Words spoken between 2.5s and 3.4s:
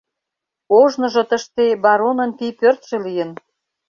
пӧртшӧ лийын.